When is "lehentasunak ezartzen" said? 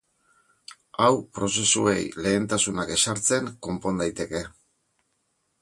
2.27-3.55